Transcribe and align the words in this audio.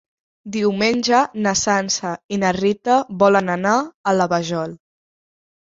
Diumenge 0.53 1.19
na 1.47 1.53
Sança 1.59 2.13
i 2.37 2.41
na 2.45 2.53
Rita 2.57 2.97
volen 3.25 3.55
anar 3.59 3.77
a 3.85 4.15
la 4.21 4.29
Vajol. 4.33 4.75